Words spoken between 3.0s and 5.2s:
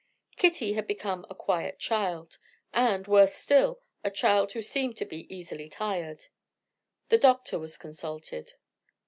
worse still, a child who seemed to